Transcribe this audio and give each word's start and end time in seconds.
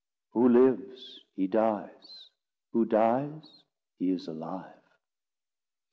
"Who 0.33 0.49
lives, 0.49 1.19
he 1.35 1.45
dies; 1.45 2.31
who 2.73 2.85
dies, 2.85 3.61
he 3.99 4.09
is 4.09 4.27
alive." 4.27 4.81